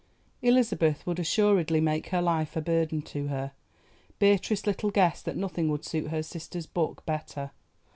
[0.41, 3.51] Elizabeth would assuredly make her life a burden to her.
[4.17, 7.51] Beatrice little guessed that nothing would suit her sister's book better.